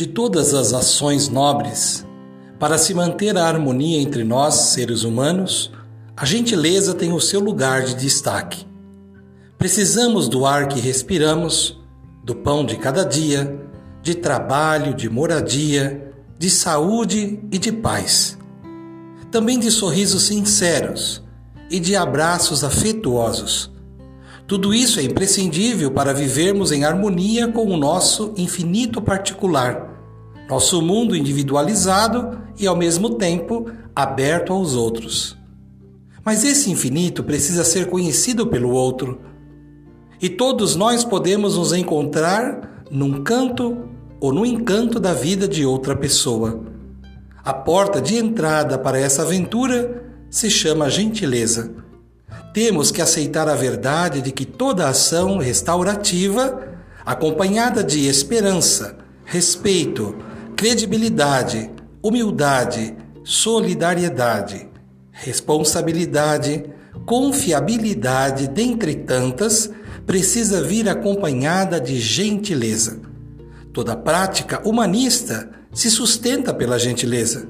De 0.00 0.06
todas 0.06 0.54
as 0.54 0.72
ações 0.72 1.28
nobres, 1.28 2.06
para 2.58 2.78
se 2.78 2.94
manter 2.94 3.36
a 3.36 3.44
harmonia 3.44 4.00
entre 4.00 4.24
nós, 4.24 4.54
seres 4.54 5.02
humanos, 5.02 5.70
a 6.16 6.24
gentileza 6.24 6.94
tem 6.94 7.12
o 7.12 7.20
seu 7.20 7.38
lugar 7.38 7.82
de 7.82 7.96
destaque. 7.96 8.66
Precisamos 9.58 10.26
do 10.26 10.46
ar 10.46 10.68
que 10.68 10.80
respiramos, 10.80 11.78
do 12.24 12.34
pão 12.34 12.64
de 12.64 12.78
cada 12.78 13.04
dia, 13.04 13.60
de 14.02 14.14
trabalho, 14.14 14.94
de 14.94 15.10
moradia, 15.10 16.14
de 16.38 16.48
saúde 16.48 17.38
e 17.52 17.58
de 17.58 17.70
paz. 17.70 18.38
Também 19.30 19.58
de 19.58 19.70
sorrisos 19.70 20.22
sinceros 20.22 21.22
e 21.70 21.78
de 21.78 21.94
abraços 21.94 22.64
afetuosos. 22.64 23.70
Tudo 24.46 24.72
isso 24.72 24.98
é 24.98 25.02
imprescindível 25.02 25.90
para 25.90 26.14
vivermos 26.14 26.72
em 26.72 26.84
harmonia 26.84 27.48
com 27.48 27.66
o 27.66 27.76
nosso 27.76 28.32
infinito 28.38 29.02
particular 29.02 29.89
nosso 30.50 30.82
mundo 30.82 31.16
individualizado 31.16 32.40
e, 32.58 32.66
ao 32.66 32.74
mesmo 32.74 33.10
tempo, 33.10 33.70
aberto 33.94 34.52
aos 34.52 34.74
outros. 34.74 35.38
Mas 36.24 36.42
esse 36.44 36.70
infinito 36.70 37.22
precisa 37.22 37.62
ser 37.62 37.86
conhecido 37.86 38.44
pelo 38.48 38.70
outro. 38.70 39.20
E 40.20 40.28
todos 40.28 40.74
nós 40.74 41.04
podemos 41.04 41.56
nos 41.56 41.72
encontrar 41.72 42.82
num 42.90 43.22
canto 43.22 43.88
ou 44.20 44.32
no 44.32 44.44
encanto 44.44 44.98
da 44.98 45.14
vida 45.14 45.46
de 45.46 45.64
outra 45.64 45.94
pessoa. 45.94 46.64
A 47.44 47.54
porta 47.54 48.02
de 48.02 48.16
entrada 48.16 48.76
para 48.76 48.98
essa 48.98 49.22
aventura 49.22 50.02
se 50.28 50.50
chama 50.50 50.90
gentileza. 50.90 51.72
Temos 52.52 52.90
que 52.90 53.00
aceitar 53.00 53.48
a 53.48 53.54
verdade 53.54 54.20
de 54.20 54.32
que 54.32 54.44
toda 54.44 54.88
ação 54.88 55.38
restaurativa, 55.38 56.60
acompanhada 57.06 57.84
de 57.84 58.08
esperança, 58.08 58.98
respeito, 59.24 60.14
credibilidade, 60.60 61.70
humildade, 62.02 62.94
solidariedade, 63.24 64.68
responsabilidade, 65.10 66.66
confiabilidade, 67.06 68.46
dentre 68.46 68.94
tantas, 68.94 69.70
precisa 70.04 70.60
vir 70.60 70.86
acompanhada 70.86 71.80
de 71.80 71.98
gentileza. 71.98 73.00
Toda 73.72 73.96
prática 73.96 74.60
humanista 74.62 75.48
se 75.72 75.90
sustenta 75.90 76.52
pela 76.52 76.78
gentileza. 76.78 77.48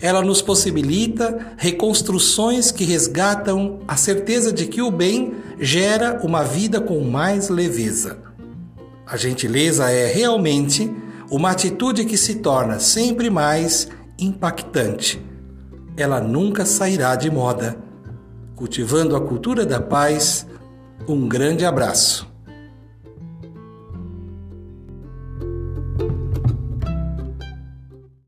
Ela 0.00 0.22
nos 0.22 0.40
possibilita 0.40 1.54
reconstruções 1.56 2.70
que 2.70 2.84
resgatam 2.84 3.80
a 3.88 3.96
certeza 3.96 4.52
de 4.52 4.66
que 4.66 4.80
o 4.80 4.92
bem 4.92 5.34
gera 5.58 6.20
uma 6.22 6.44
vida 6.44 6.80
com 6.80 7.00
mais 7.00 7.48
leveza. 7.48 8.18
A 9.04 9.16
gentileza 9.16 9.90
é 9.90 10.06
realmente 10.12 10.88
uma 11.30 11.50
atitude 11.50 12.04
que 12.04 12.16
se 12.16 12.36
torna 12.36 12.78
sempre 12.78 13.28
mais 13.30 13.88
impactante. 14.18 15.24
Ela 15.96 16.20
nunca 16.20 16.64
sairá 16.64 17.16
de 17.16 17.30
moda. 17.30 17.76
Cultivando 18.54 19.16
a 19.16 19.20
cultura 19.20 19.66
da 19.66 19.80
paz, 19.80 20.46
um 21.08 21.28
grande 21.28 21.64
abraço. 21.64 22.35